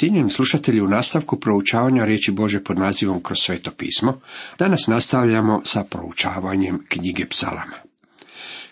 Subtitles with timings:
[0.00, 4.20] Cijenjeni slušatelji, u nastavku proučavanja riječi Bože pod nazivom Kroz sveto pismo,
[4.58, 7.76] danas nastavljamo sa proučavanjem knjige psalama.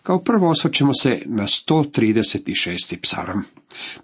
[0.02, 2.96] Kao prvo osvrćemo se na 136.
[3.02, 3.44] psalam.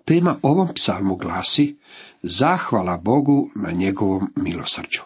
[0.05, 1.77] Tema ovom psalmu glasi
[2.23, 5.03] Zahvala Bogu na njegovom milosrđu.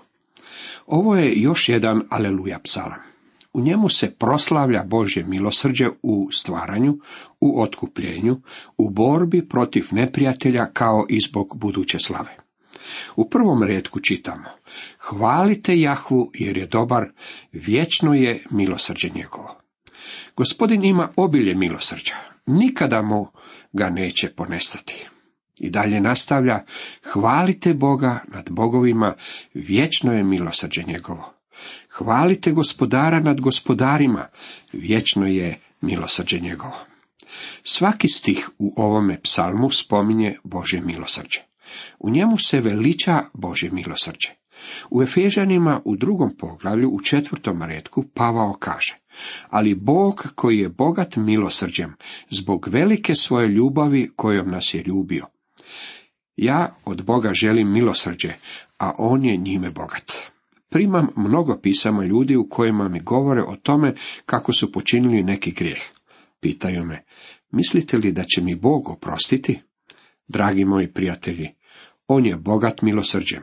[0.86, 3.07] Ovo je još jedan Aleluja psalam.
[3.52, 6.98] U njemu se proslavlja Božje milosrđe u stvaranju,
[7.40, 8.40] u otkupljenju,
[8.78, 12.36] u borbi protiv neprijatelja kao i zbog buduće slave.
[13.16, 14.48] U prvom redku čitamo
[14.98, 17.12] Hvalite Jahvu jer je dobar,
[17.52, 19.60] vječno je milosrđe njegovo.
[20.36, 22.14] Gospodin ima obilje milosrđa,
[22.46, 23.26] nikada mu
[23.72, 25.08] ga neće ponestati.
[25.60, 26.64] I dalje nastavlja,
[27.12, 29.14] hvalite Boga nad bogovima,
[29.54, 31.37] vječno je milosrđe njegovo.
[31.98, 34.26] Hvalite gospodara nad gospodarima,
[34.72, 36.78] vječno je milosrđe njegovo.
[37.62, 41.40] Svaki stih u ovome psalmu spominje Božje milosrđe.
[41.98, 44.28] U njemu se veliča Božje milosrđe.
[44.90, 48.98] U Efežanima u drugom poglavlju u četvrtom redku Pavao kaže
[49.48, 51.94] ali Bog koji je bogat milosrđem,
[52.30, 55.26] zbog velike svoje ljubavi kojom nas je ljubio.
[56.36, 58.32] Ja od Boga želim milosrđe,
[58.78, 60.12] a on je njime bogat.
[60.68, 63.94] Primam mnogo pisama ljudi u kojima mi govore o tome
[64.26, 65.82] kako su počinili neki grijeh.
[66.40, 67.04] Pitaju me,
[67.50, 69.60] mislite li da će mi Bog oprostiti?
[70.28, 71.48] Dragi moji prijatelji,
[72.06, 73.42] on je bogat milosrđem.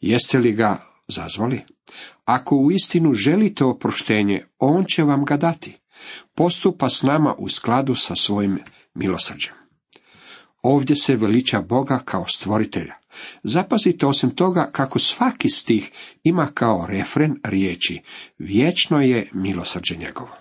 [0.00, 1.60] Jeste li ga zazvali?
[2.24, 5.78] Ako u istinu želite oproštenje, on će vam ga dati.
[6.34, 8.58] Postupa s nama u skladu sa svojim
[8.94, 9.54] milosrđem.
[10.62, 12.94] Ovdje se veliča Boga kao stvoritelja.
[13.42, 15.90] Zapazite osim toga kako svaki stih
[16.22, 18.00] ima kao refren riječi
[18.38, 20.36] vječno je milosrđe njegovo.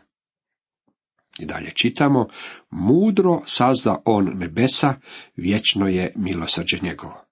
[1.40, 2.28] I dalje čitamo,
[2.70, 4.96] mudro sazda on nebesa,
[5.36, 7.26] vječno je milosrđe njegovo.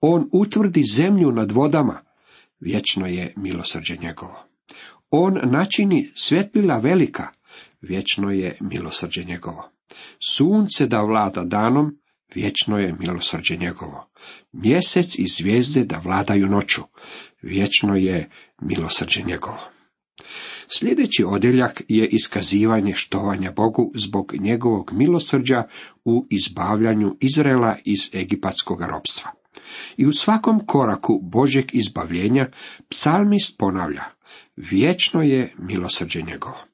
[0.00, 2.00] On utvrdi zemlju nad vodama,
[2.60, 4.44] vječno je milosrđe njegovo.
[5.10, 7.28] On načini svjetlila velika,
[7.80, 9.70] vječno je milosrđe njegovo.
[10.32, 11.97] Sunce da vlada danom,
[12.34, 14.10] vječno je milosrđe njegovo.
[14.52, 16.82] Mjesec i zvijezde da vladaju noću,
[17.42, 18.30] vječno je
[18.60, 19.60] milosrđe njegovo.
[20.70, 25.62] Sljedeći odjeljak je iskazivanje štovanja Bogu zbog njegovog milosrđa
[26.04, 29.30] u izbavljanju Izraela iz egipatskog ropstva.
[29.96, 32.50] I u svakom koraku Božeg izbavljenja
[32.88, 34.04] psalmist ponavlja,
[34.56, 36.67] vječno je milosrđe njegovo.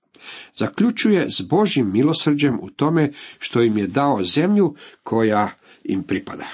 [0.56, 5.50] Zaključuje s Božim milosrđem u tome što im je dao zemlju koja
[5.84, 6.47] im pripada.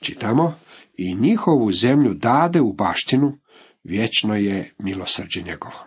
[0.00, 0.54] Čitamo,
[0.96, 3.38] i njihovu zemlju dade u baštinu,
[3.84, 5.86] vječno je milosrđe njegovo.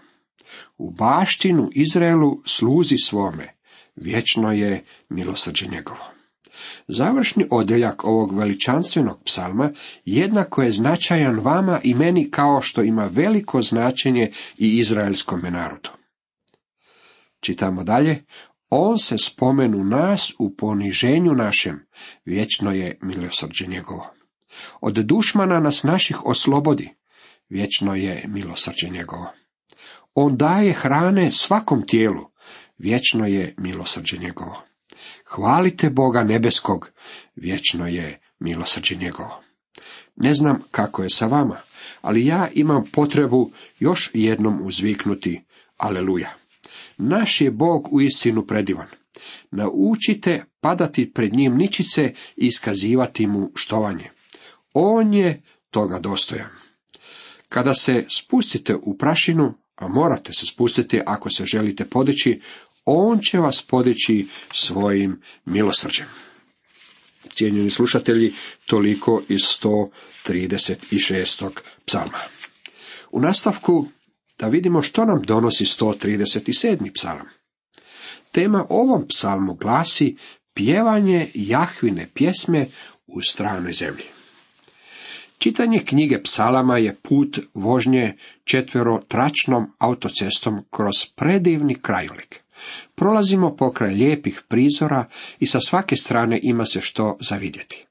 [0.78, 3.54] U baštinu Izraelu sluzi svome,
[3.96, 6.12] vječno je milosrđe njegovo.
[6.88, 9.72] Završni odjeljak ovog veličanstvenog psalma
[10.06, 16.01] jednako je značajan vama i meni kao što ima veliko značenje i izraelskom narodu.
[17.42, 18.24] Čitamo dalje,
[18.70, 21.86] on se spomenu nas u poniženju našem,
[22.26, 24.14] vječno je milosrđe njegovo.
[24.82, 26.90] Od dušmana nas naših oslobodi,
[27.50, 29.32] vječno je milosrđe njegovo.
[30.14, 32.26] On daje hrane svakom tijelu,
[32.78, 34.64] vječno je milosrđe njegovo.
[35.26, 36.90] Hvalite Boga nebeskog,
[37.36, 39.44] vječno je milosrđe njegovo.
[40.16, 41.58] Ne znam kako je sa vama,
[42.02, 45.44] ali ja imam potrebu još jednom uzviknuti
[45.78, 46.41] Aleluja.
[47.04, 48.88] Naš je Bog u istinu predivan.
[49.52, 54.10] Naučite padati pred njim ničice i iskazivati mu štovanje.
[54.74, 56.50] On je toga dostojan.
[57.50, 62.42] Kada se spustite u prašinu, a morate se spustiti ako se želite podići,
[62.86, 66.08] on će vas podići svojim milosrđem.
[67.30, 68.34] Cijenjeni slušatelji,
[68.66, 71.50] toliko iz 136.
[71.86, 72.20] psalma.
[73.12, 73.88] U nastavku
[74.42, 76.94] da vidimo što nam donosi 137.
[76.94, 77.26] psalam.
[78.32, 80.18] Tema ovom psalmu glasi
[80.54, 82.68] pjevanje Jahvine pjesme
[83.08, 84.04] u stranoj zemlji.
[85.38, 92.40] Čitanje knjige psalama je put vožnje četverotračnom autocestom kroz predivni krajolik.
[92.96, 95.06] Prolazimo pokraj lijepih prizora
[95.40, 97.86] i sa svake strane ima se što zavidjeti.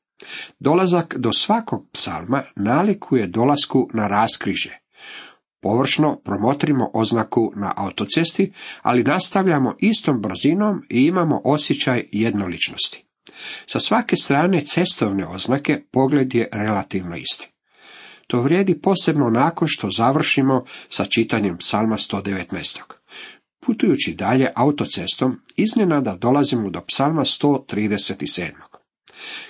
[0.59, 4.81] Dolazak do svakog psalma nalikuje dolasku na raskriže.
[5.63, 8.53] Površno promotrimo oznaku na autocesti,
[8.83, 13.05] ali nastavljamo istom brzinom i imamo osjećaj jednoličnosti.
[13.67, 17.53] Sa svake strane cestovne oznake pogled je relativno isti.
[18.27, 22.81] To vrijedi posebno nakon što završimo sa čitanjem psalma 119.
[23.67, 28.51] Putujući dalje autocestom, iznenada dolazimo do psalma 137.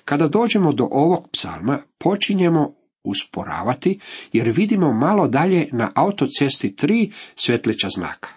[0.04, 2.74] Kada dođemo do ovog psalma, počinjemo
[3.04, 4.00] usporavati,
[4.32, 8.28] jer vidimo malo dalje na autocesti tri svetleća znaka.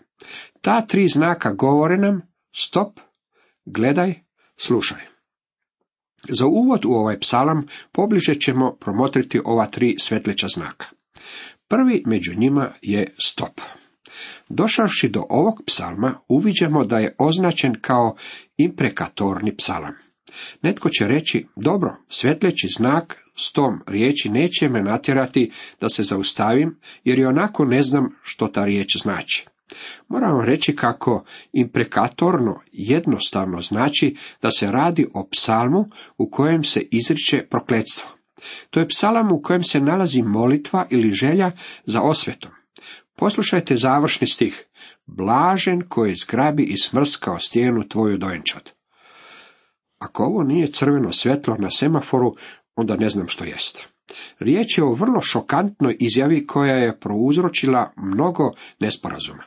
[0.61, 2.21] Ta tri znaka govore nam,
[2.55, 2.99] stop,
[3.65, 4.13] gledaj,
[4.57, 5.01] slušaj.
[6.29, 10.85] Za uvod u ovaj psalam pobliže ćemo promotriti ova tri svetleća znaka.
[11.67, 13.61] Prvi među njima je stop.
[14.49, 18.15] Došavši do ovog psalma, uviđamo da je označen kao
[18.57, 20.02] imprekatorni psalam.
[20.61, 25.51] Netko će reći, dobro, svjetleći znak s tom riječi neće me natjerati
[25.81, 29.45] da se zaustavim, jer i onako ne znam što ta riječ znači.
[30.07, 35.85] Moram vam reći kako imprekatorno jednostavno znači da se radi o psalmu
[36.17, 38.09] u kojem se izriče prokletstvo.
[38.69, 41.51] To je psalam u kojem se nalazi molitva ili želja
[41.85, 42.51] za osvetom.
[43.15, 44.65] Poslušajte završni stih.
[45.05, 48.69] Blažen koji zgrabi i smrskao stijenu tvoju dojenčad.
[50.03, 52.35] Ako ovo nije crveno svjetlo na semaforu,
[52.75, 53.83] onda ne znam što jest.
[54.39, 59.43] Riječ je o vrlo šokantnoj izjavi koja je prouzročila mnogo nesporazuma.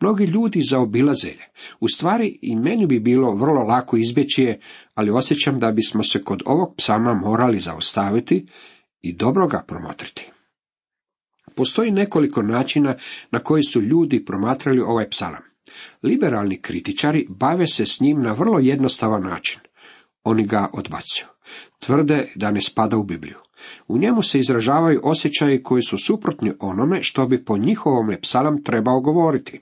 [0.00, 1.50] Mnogi ljudi zaobilaze je.
[1.80, 4.60] U stvari i meni bi bilo vrlo lako izbjeći je,
[4.94, 8.46] ali osjećam da bismo se kod ovog psama morali zaustaviti
[9.00, 10.30] i dobro ga promotriti.
[11.54, 12.96] Postoji nekoliko načina
[13.30, 15.42] na koji su ljudi promatrali ovaj psalam.
[16.02, 19.60] Liberalni kritičari bave se s njim na vrlo jednostavan način.
[20.24, 21.26] Oni ga odbacuju.
[21.78, 23.38] Tvrde da ne spada u Bibliju.
[23.88, 29.00] U njemu se izražavaju osjećaji koji su suprotni onome što bi po njihovome psalam trebao
[29.00, 29.60] govoriti.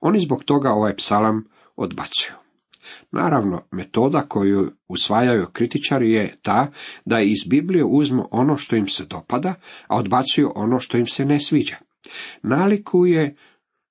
[0.00, 1.44] Oni zbog toga ovaj psalam
[1.76, 2.32] odbacuju.
[3.10, 6.70] Naravno, metoda koju usvajaju kritičari je ta
[7.04, 9.54] da iz Biblije uzmu ono što im se dopada,
[9.86, 11.76] a odbacuju ono što im se ne sviđa.
[12.42, 13.36] Nalikuje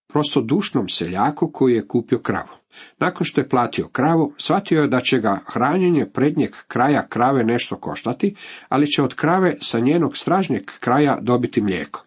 [0.08, 2.58] prostodušnom seljaku koji je kupio kravu.
[3.00, 7.76] Nakon što je platio kravu, shvatio je da će ga hranjenje prednjeg kraja krave nešto
[7.76, 8.36] koštati,
[8.70, 12.04] ali će od krave sa njenog stražnjeg kraja dobiti mlijeko.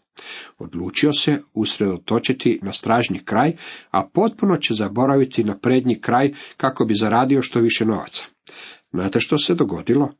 [0.58, 3.52] Odlučio se usredotočiti na stražnji kraj,
[3.90, 8.24] a potpuno će zaboraviti na prednji kraj kako bi zaradio što više novaca.
[8.90, 10.12] Znate što se dogodilo?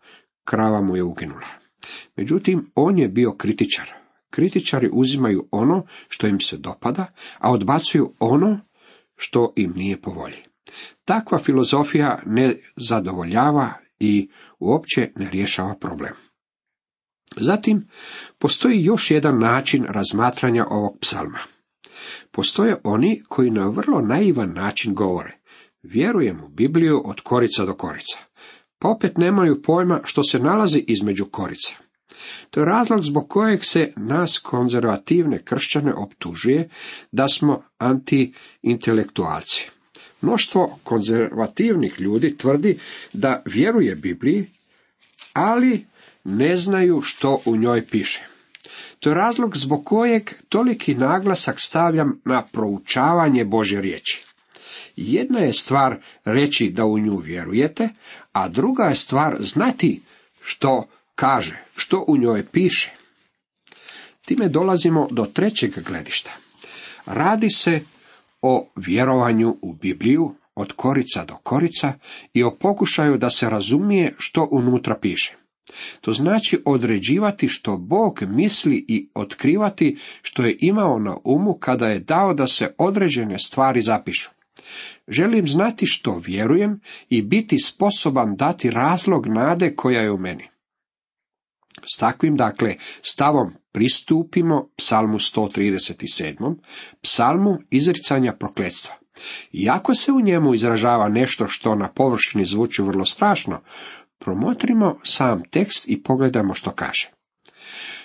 [0.45, 1.47] Krava mu je uginula.
[2.17, 3.93] Međutim, on je bio kritičar.
[4.31, 7.07] Kritičari uzimaju ono što im se dopada,
[7.39, 8.61] a odbacuju ono
[9.21, 10.43] što im nije po volji.
[11.05, 14.29] Takva filozofija ne zadovoljava i
[14.59, 16.13] uopće ne rješava problem.
[17.37, 17.89] Zatim,
[18.39, 21.39] postoji još jedan način razmatranja ovog psalma.
[22.31, 25.39] Postoje oni koji na vrlo naivan način govore.
[25.83, 28.19] Vjerujem u Bibliju od korica do korica.
[28.79, 31.75] Pa opet nemaju pojma što se nalazi između korica.
[32.51, 36.69] To je razlog zbog kojeg se nas konzervativne kršćane optužuje
[37.13, 39.71] da smo antiintelektualci.
[40.21, 42.79] Mnoštvo konzervativnih ljudi tvrdi
[43.13, 44.47] da vjeruje Bibliji,
[45.33, 45.87] ali
[46.25, 48.21] ne znaju što u njoj piše.
[49.01, 54.25] To je razlog zbog kojeg toliki naglasak stavljam na proučavanje Božje riječi.
[54.97, 57.89] Jedna je stvar reći da u nju vjerujete,
[58.33, 60.03] a druga je stvar znati
[60.43, 62.91] što kaže, što u njoj piše.
[64.27, 66.31] Time dolazimo do trećeg gledišta.
[67.07, 67.81] Radi se
[68.43, 71.93] o vjerovanju u Bibliju od korica do korica
[72.35, 75.37] i o pokušaju da se razumije što unutra piše.
[76.01, 82.01] To znači određivati što Bog misli i otkrivati što je imao na umu kada je
[82.01, 84.31] dao da se određene stvari zapišu.
[85.09, 90.49] Želim znati što vjerujem i biti sposoban dati razlog nade koja je u meni.
[91.83, 96.55] S takvim, dakle, stavom pristupimo psalmu 137.
[97.03, 98.95] psalmu izricanja prokletstva.
[99.53, 103.61] Iako se u njemu izražava nešto što na površini zvuči vrlo strašno,
[104.19, 107.11] promotrimo sam tekst i pogledamo što kaže.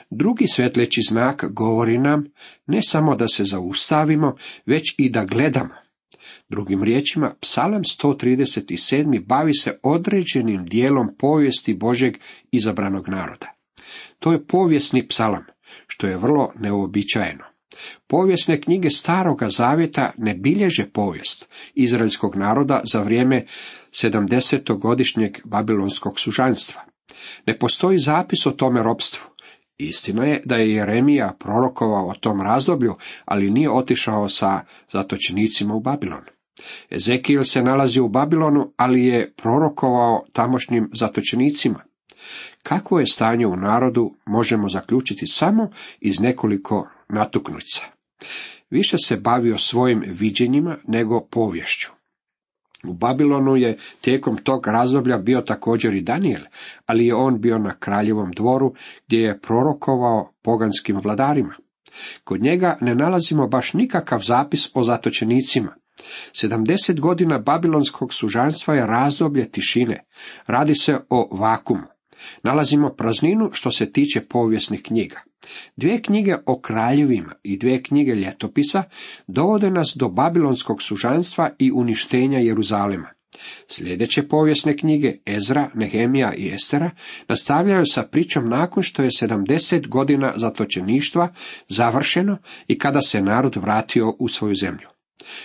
[0.09, 2.25] Drugi svetleći znak govori nam
[2.65, 5.73] ne samo da se zaustavimo, već i da gledamo.
[6.49, 9.25] Drugim riječima, psalam 137.
[9.25, 12.17] bavi se određenim dijelom povijesti Božeg
[12.51, 13.54] izabranog naroda.
[14.19, 15.45] To je povijesni psalam,
[15.87, 17.43] što je vrlo neobičajeno.
[18.07, 23.45] Povijesne knjige Staroga Zavjeta ne bilježe povijest izraelskog naroda za vrijeme
[23.91, 26.81] 70-godišnjeg babilonskog sužanstva.
[27.47, 29.23] Ne postoji zapis o tome ropstvu.
[29.77, 35.79] Istina je da je Jeremija prorokovao o tom razdoblju, ali nije otišao sa zatočenicima u
[35.79, 36.23] Babilon.
[36.89, 41.83] Ezekijel se nalazi u Babilonu, ali je prorokovao tamošnjim zatočenicima.
[42.63, 47.85] Kakvo je stanje u narodu možemo zaključiti samo iz nekoliko natuknuća.
[48.69, 51.91] Više se bavio svojim viđenjima nego povješću.
[52.87, 56.41] U Babilonu je tijekom tog razdoblja bio također i Daniel,
[56.85, 58.73] ali je on bio na kraljevom dvoru
[59.07, 61.53] gdje je prorokovao poganskim vladarima.
[62.23, 65.75] Kod njega ne nalazimo baš nikakav zapis o zatočenicima.
[66.31, 70.03] 70 godina babilonskog sužanstva je razdoblje tišine.
[70.47, 71.94] Radi se o vakumu.
[72.43, 75.21] Nalazimo prazninu što se tiče povijesnih knjiga.
[75.75, 78.83] Dvije knjige o kraljevima i dvije knjige ljetopisa
[79.27, 83.07] dovode nas do babilonskog sužanstva i uništenja Jeruzalema.
[83.67, 86.91] Sljedeće povijesne knjige Ezra, Nehemija i Estera
[87.27, 91.33] nastavljaju sa pričom nakon što je 70 godina zatočeništva
[91.67, 94.94] završeno i kada se narod vratio u svoju zemlju.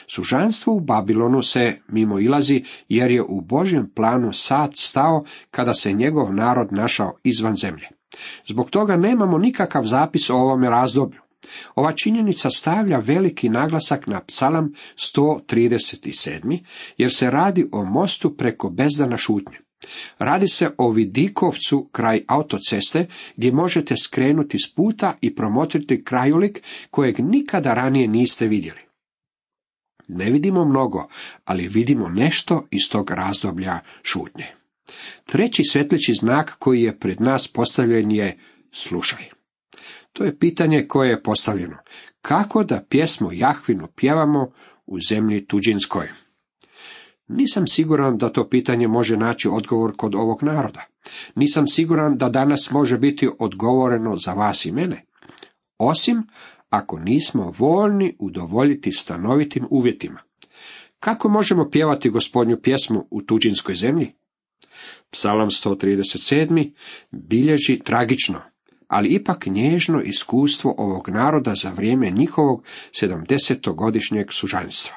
[0.06, 5.92] Sužanstvo u Babilonu se mimo ilazi jer je u Božjem planu sad stao kada se
[5.92, 7.88] njegov narod našao izvan zemlje.
[8.46, 11.20] Zbog toga nemamo nikakav zapis o ovome razdoblju.
[11.74, 16.58] Ova činjenica stavlja veliki naglasak na psalam 137.
[16.98, 19.58] jer se radi o mostu preko bezdana šutnje.
[20.18, 27.20] Radi se o Vidikovcu kraj autoceste gdje možete skrenuti s puta i promotriti krajolik kojeg
[27.20, 28.89] nikada ranije niste vidjeli.
[30.12, 31.08] Ne vidimo mnogo,
[31.44, 34.46] ali vidimo nešto iz tog razdoblja šutnje.
[35.24, 38.38] Treći svetlići znak koji je pred nas postavljen je
[38.72, 39.24] slušaj.
[40.12, 41.76] To je pitanje koje je postavljeno.
[42.22, 44.52] Kako da pjesmu Jahvinu pjevamo
[44.86, 46.08] u zemlji tuđinskoj?
[47.28, 50.86] Nisam siguran da to pitanje može naći odgovor kod ovog naroda.
[51.34, 55.04] Nisam siguran da danas može biti odgovoreno za vas i mene.
[55.78, 56.22] Osim
[56.70, 60.20] ako nismo voljni udovoljiti stanovitim uvjetima.
[61.00, 64.12] Kako možemo pjevati gospodnju pjesmu u tuđinskoj zemlji?
[65.10, 66.72] Psalam 137.
[67.10, 68.40] bilježi tragično,
[68.88, 74.96] ali ipak nježno iskustvo ovog naroda za vrijeme njihovog sedamdesetogodišnjeg sužanstva.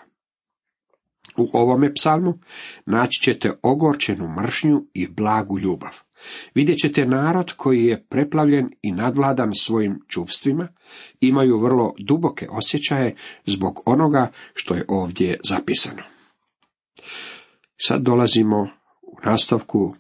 [1.38, 2.40] U ovome psalmu
[2.86, 5.92] naći ćete ogorčenu mršnju i blagu ljubav.
[6.56, 10.68] Vidjet ćete narod koji je preplavljen i nadvladan svojim čupstvima,
[11.22, 13.16] imaju vrlo duboke osjećaje
[13.46, 16.04] zbog onoga što je ovdje zapisano.
[17.88, 18.70] Sad dolazimo
[19.02, 19.96] u nastavku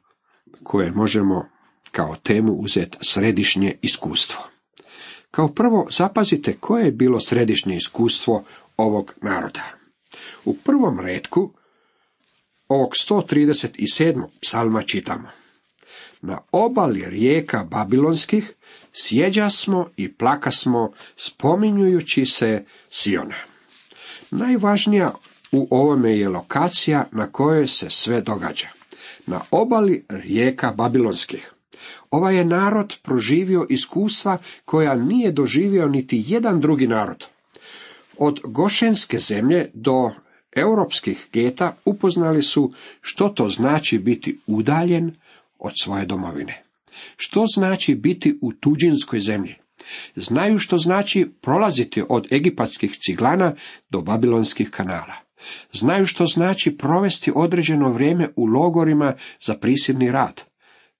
[0.64, 1.50] koje možemo
[1.92, 4.40] kao temu uzeti središnje iskustvo.
[5.32, 8.44] Kao prvo zapazite koje je bilo središnje iskustvo
[8.78, 9.64] ovog naroda.
[10.46, 11.54] U prvom redku
[12.68, 14.24] ovog 137.
[14.42, 15.43] psalma čitamo.
[16.24, 18.54] Na obali rijeka Babilonskih
[18.94, 23.36] sjeđa smo i plaka smo spominjujući se Siona.
[24.32, 25.12] Najvažnija
[25.52, 28.68] u ovome je lokacija na kojoj se sve događa.
[29.26, 31.54] Na obali rijeka Babilonskih.
[32.12, 37.26] Ovaj je narod proživio iskustva koja nije doživio niti jedan drugi narod.
[38.18, 40.12] Od Gošenske zemlje do
[40.56, 45.16] europskih geta upoznali su što to znači biti udaljen
[45.64, 46.62] od svoje domovine.
[47.18, 49.56] Što znači biti u tuđinskoj zemlji?
[50.16, 53.56] Znaju što znači prolaziti od egipatskih ciglana
[53.90, 55.14] do babilonskih kanala.
[55.74, 59.14] Znaju što znači provesti određeno vrijeme u logorima
[59.46, 60.42] za prisilni rad.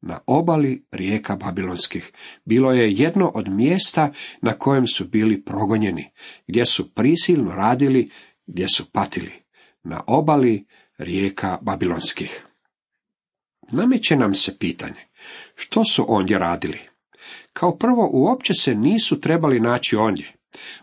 [0.02, 2.12] Na obali rijeka Babilonskih
[2.46, 6.12] bilo je jedno od mjesta na kojem su bili progonjeni,
[6.48, 8.12] gdje su prisilno radili,
[8.48, 9.32] gdje su patili.
[9.84, 10.66] Na obali
[10.98, 12.46] rijeka Babilonskih.
[13.72, 15.08] Nameće nam se pitanje,
[15.56, 16.80] što su ondje radili?
[17.54, 20.34] Kao prvo, uopće se nisu trebali naći ondje.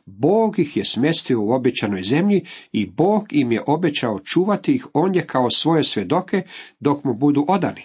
[0.06, 5.26] Bog ih je smjestio u obećanoj zemlji i Bog im je obećao čuvati ih ondje
[5.26, 6.42] kao svoje svjedoke
[6.80, 7.82] dok mu budu odani.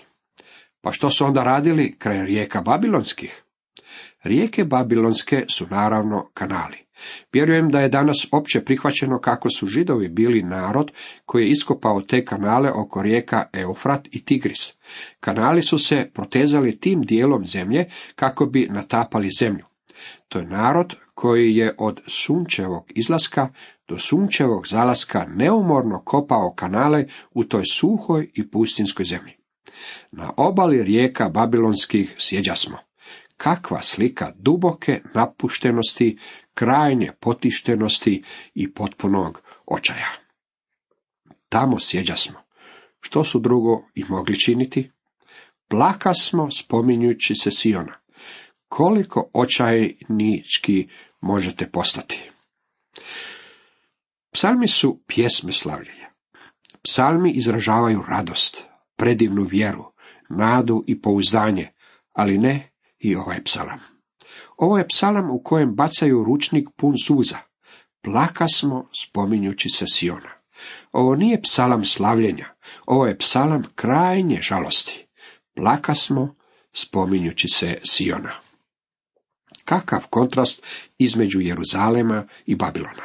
[0.82, 3.44] Pa što su onda radili kraj rijeka Babilonskih?
[4.24, 6.85] Rijeke Babilonske su naravno kanali.
[7.34, 10.92] Vjerujem da je danas opće prihvaćeno kako su židovi bili narod
[11.26, 14.74] koji je iskopao te kanale oko rijeka Eufrat i Tigris.
[15.20, 19.66] Kanali su se protezali tim dijelom zemlje kako bi natapali zemlju.
[20.28, 23.50] To je narod koji je od sunčevog izlaska
[23.88, 29.34] do sunčevog zalaska neumorno kopao kanale u toj suhoj i pustinskoj zemlji.
[30.12, 32.78] Na obali rijeka Babilonskih sjeđa smo.
[33.38, 36.18] Kakva slika duboke napuštenosti,
[36.56, 40.12] krajnje potištenosti i potpunog očaja.
[41.50, 42.40] Tamo sjeđa smo.
[43.02, 44.92] Što su drugo i mogli činiti?
[45.68, 47.98] Plaka smo spominjući se Siona.
[48.68, 50.88] Koliko očajnički
[51.22, 52.32] možete postati?
[54.32, 56.10] Psalmi su pjesme slavljenja.
[56.84, 58.64] Psalmi izražavaju radost,
[58.96, 59.86] predivnu vjeru,
[60.30, 61.72] nadu i pouzdanje,
[62.12, 63.95] ali ne i ovaj psalam.
[64.58, 67.38] Ovo je psalam u kojem bacaju ručnik pun suza.
[68.04, 70.30] Plaka smo spominjući se Siona.
[70.92, 72.46] Ovo nije psalam slavljenja,
[72.86, 75.08] ovo je psalam krajnje žalosti.
[75.56, 76.36] Plaka smo,
[76.74, 78.32] spominjući se Siona.
[79.66, 80.66] Kakav kontrast
[80.98, 83.04] između Jeruzalema i Babilona.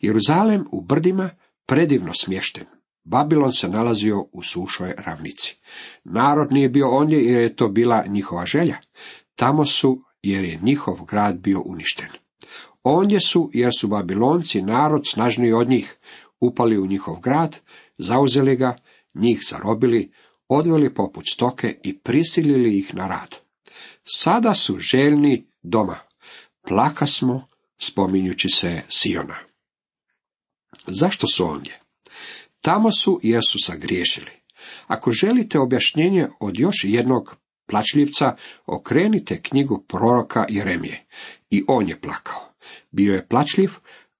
[0.00, 1.30] Jeruzalem u brdima
[1.66, 2.66] predivno smješten.
[3.04, 5.60] Babilon se nalazio u sušoj ravnici.
[6.04, 8.76] Narod nije bio ondje jer je to bila njihova želja.
[9.34, 12.08] Tamo su jer je njihov grad bio uništen.
[12.82, 15.98] Ondje su jer su Babilonci narod snažniji od njih,
[16.40, 17.58] upali u njihov grad,
[17.98, 18.76] zauzeli ga,
[19.14, 20.12] njih zarobili,
[20.48, 23.36] odveli poput stoke i prisilili ih na rad.
[24.04, 25.98] Sada su željni doma.
[26.68, 27.46] Plaka smo,
[27.78, 29.36] spominjući se Siona.
[30.86, 31.80] Zašto su ondje?
[32.60, 34.30] Tamo su jer su sagriješili.
[34.86, 37.36] Ako želite objašnjenje od još jednog
[37.70, 38.36] plačljivca,
[38.66, 41.06] okrenite knjigu proroka Jeremije.
[41.50, 42.52] I on je plakao.
[42.90, 43.70] Bio je plačljiv,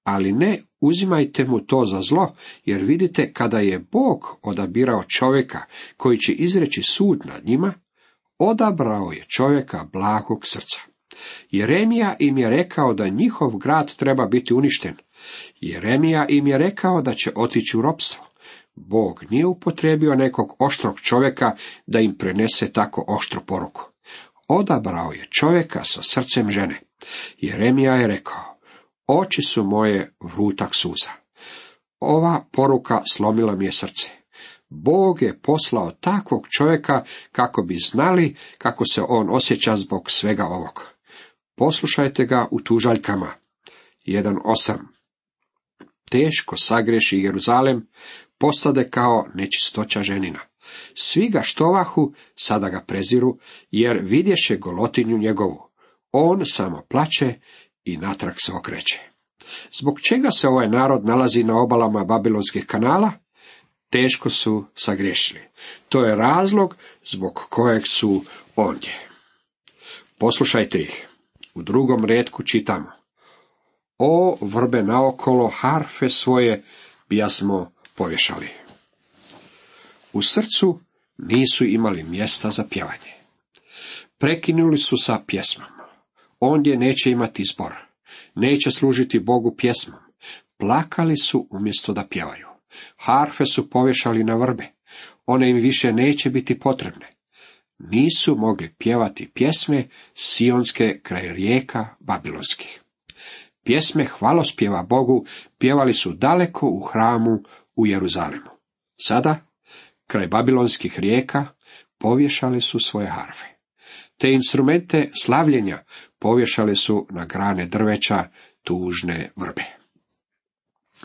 [0.03, 5.59] ali ne uzimajte mu to za zlo, jer vidite kada je Bog odabirao čovjeka
[5.97, 7.73] koji će izreći sud nad njima,
[8.37, 10.81] odabrao je čovjeka blagog srca.
[11.49, 14.95] Jeremija im je rekao da njihov grad treba biti uništen.
[15.61, 18.30] Jeremija im je rekao da će otići u ropstvo.
[18.75, 21.55] Bog nije upotrebio nekog oštrog čovjeka
[21.87, 23.81] da im prenese tako oštru poruku.
[24.47, 26.79] Odabrao je čovjeka sa srcem žene.
[27.37, 28.57] Jeremija je rekao,
[29.07, 31.09] oči su moje vrutak suza.
[31.99, 34.09] Ova poruka slomila mi je srce.
[34.69, 40.83] Bog je poslao takvog čovjeka kako bi znali kako se on osjeća zbog svega ovog.
[41.55, 43.33] Poslušajte ga u tužaljkama.
[44.05, 44.77] 1.8.
[46.09, 47.87] Teško sagreši Jeruzalem,
[48.41, 50.39] postade kao nečistoća ženina.
[50.93, 53.37] Svi ga štovahu, sada ga preziru,
[53.71, 55.69] jer vidješe golotinju njegovu.
[56.11, 57.33] On samo plaće
[57.83, 58.99] i natrag se okreće.
[59.79, 63.11] Zbog čega se ovaj narod nalazi na obalama Babilonskih kanala?
[63.89, 65.41] Teško su sagriješili.
[65.89, 68.21] To je razlog zbog kojeg su
[68.55, 69.07] ondje.
[70.17, 71.07] Poslušajte ih.
[71.53, 72.91] U drugom redku čitamo.
[73.97, 76.63] O vrbe naokolo harfe svoje
[77.09, 78.49] bijasmo povješali.
[80.13, 80.79] U srcu
[81.17, 83.11] nisu imali mjesta za pjevanje.
[84.17, 85.67] Prekinuli su sa pjesmom.
[86.39, 87.73] Ondje neće imati zbor.
[88.35, 89.99] Neće služiti Bogu pjesmom.
[90.57, 92.47] Plakali su umjesto da pjevaju.
[92.97, 94.67] Harfe su povješali na vrbe.
[95.25, 97.07] One im više neće biti potrebne.
[97.79, 102.81] Nisu mogli pjevati pjesme sionske kraj rijeka babilonskih.
[103.63, 105.25] Pjesme hvalospjeva Bogu
[105.57, 107.43] pjevali su daleko u hramu
[107.75, 108.49] u Jeruzalemu.
[109.01, 109.45] Sada,
[110.07, 111.47] kraj babilonskih rijeka,
[111.97, 113.45] povješali su svoje harfe.
[114.17, 115.83] Te instrumente slavljenja
[116.19, 118.29] povješali su na grane drveća
[118.63, 119.63] tužne vrbe.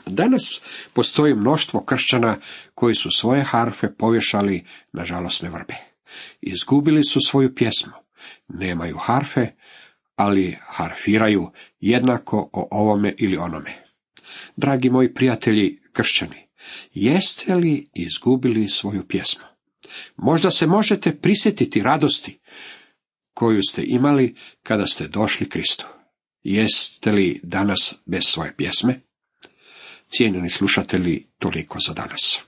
[0.07, 0.61] Danas
[0.93, 2.37] postoji mnoštvo kršćana
[2.75, 5.75] koji su svoje harfe povješali na žalosne vrbe.
[6.41, 7.93] Izgubili su svoju pjesmu.
[8.49, 9.47] Nemaju harfe,
[10.17, 11.51] ali harfiraju
[11.81, 13.83] jednako o ovome ili onome.
[14.57, 16.46] Dragi moji prijatelji kršćani,
[16.95, 19.45] jeste li izgubili svoju pjesmu?
[20.17, 22.39] Možda se možete prisjetiti radosti
[23.35, 25.87] koju ste imali kada ste došli Kristu.
[26.43, 29.01] Jeste li danas bez svoje pjesme?
[30.09, 32.41] Cijenjeni slušatelji, toliko za danas.